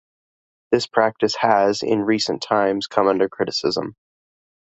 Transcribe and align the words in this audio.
This 0.71 0.87
practice 0.87 1.35
has 1.35 1.83
in 1.83 2.01
recent 2.01 2.41
times 2.41 2.87
come 2.87 3.07
under 3.07 3.29
criticism. 3.29 3.95